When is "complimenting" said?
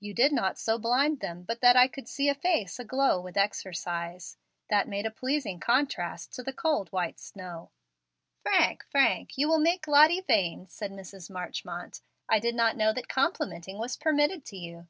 13.08-13.78